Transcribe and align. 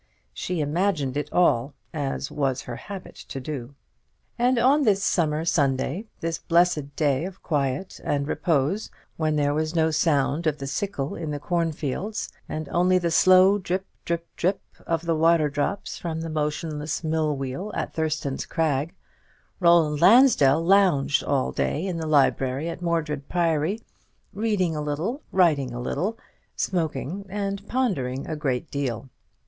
She 0.33 0.61
imagined 0.61 1.15
it 1.15 1.31
all, 1.31 1.75
as 1.93 2.31
was 2.31 2.61
her 2.63 2.75
habit 2.75 3.13
to 3.29 3.39
do. 3.39 3.75
And 4.39 4.57
on 4.57 4.81
this 4.81 5.03
summer 5.03 5.45
Sunday, 5.45 6.05
this 6.21 6.39
blessed 6.39 6.95
day 6.95 7.23
of 7.23 7.43
quiet 7.43 7.99
and 8.03 8.27
repose, 8.27 8.89
when 9.17 9.35
there 9.35 9.53
was 9.53 9.75
no 9.75 9.91
sound 9.91 10.47
of 10.47 10.57
the 10.57 10.65
sickle 10.65 11.13
in 11.13 11.29
the 11.29 11.37
corn 11.39 11.71
fields, 11.71 12.33
and 12.49 12.67
only 12.69 12.97
the 12.97 13.11
slow 13.11 13.59
drip, 13.59 13.85
drip, 14.03 14.25
drip 14.35 14.59
of 14.87 15.05
the 15.05 15.13
waterdrops 15.15 15.99
from 15.99 16.21
the 16.21 16.31
motionless 16.31 17.03
mill 17.03 17.37
wheel 17.37 17.71
at 17.75 17.93
Thurston's 17.93 18.47
Crag, 18.47 18.95
Roland 19.59 20.01
Lansdell 20.01 20.65
lounged 20.65 21.23
all 21.23 21.51
day 21.51 21.85
in 21.85 21.97
the 21.97 22.07
library 22.07 22.67
at 22.69 22.81
Mordred 22.81 23.29
Priory, 23.29 23.79
reading 24.33 24.75
a 24.75 24.81
little, 24.81 25.21
writing 25.31 25.71
a 25.71 25.79
little, 25.79 26.17
smoking 26.55 27.23
and 27.29 27.67
pondering 27.67 28.25
a 28.27 28.35
great 28.35 28.71
deal. 28.71 29.07